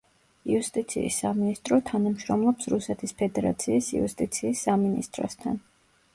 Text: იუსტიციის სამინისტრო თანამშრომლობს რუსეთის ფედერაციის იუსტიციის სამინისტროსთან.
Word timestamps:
იუსტიციის 0.51 1.19
სამინისტრო 1.23 1.77
თანამშრომლობს 1.89 2.71
რუსეთის 2.73 3.15
ფედერაციის 3.21 3.93
იუსტიციის 4.01 4.65
სამინისტროსთან. 4.71 5.63